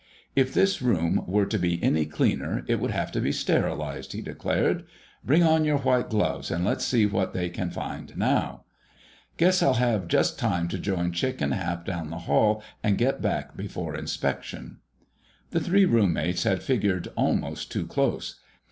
"If 0.35 0.51
this 0.51 0.81
room 0.81 1.23
were 1.27 1.45
to 1.45 1.59
be 1.59 1.77
any 1.83 2.07
cleaner, 2.07 2.65
it 2.67 2.79
would 2.79 2.89
have 2.89 3.11
to 3.11 3.21
be 3.21 3.31
sterilized," 3.31 4.13
he 4.13 4.21
declared. 4.23 4.83
"Bring 5.23 5.43
on 5.43 5.63
your 5.63 5.77
white 5.77 6.09
gloves, 6.09 6.49
and 6.49 6.65
let's 6.65 6.83
see 6.83 7.05
what 7.05 7.35
they 7.35 7.49
can 7.49 7.69
find 7.69 8.17
now. 8.17 8.63
Guess 9.37 9.61
I'll 9.61 9.75
have 9.75 10.07
just 10.07 10.39
time 10.39 10.67
to 10.69 10.79
join 10.79 11.11
Chick 11.11 11.39
and 11.39 11.53
Hap 11.53 11.85
down 11.85 12.09
the 12.09 12.17
hall 12.25 12.63
and 12.81 12.97
get 12.97 13.21
back 13.21 13.55
before 13.55 13.95
inspection." 13.95 14.79
The 15.51 15.59
three 15.59 15.85
roommates 15.85 16.45
had 16.45 16.63
figured 16.63 17.09
almost 17.15 17.71
too 17.71 17.85
close. 17.85 18.39